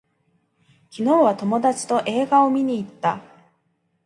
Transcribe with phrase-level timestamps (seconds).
[0.89, 3.21] 昨日は友達と映画を見に行った